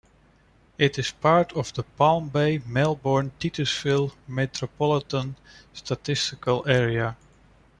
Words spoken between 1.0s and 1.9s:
part of the